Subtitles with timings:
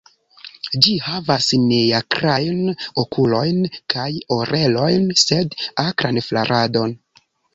[0.85, 2.63] Ĝi havas neakrajn
[3.03, 3.61] okulojn
[3.95, 4.07] kaj
[4.39, 5.55] orelojn, sed
[5.87, 6.97] akran flaradon.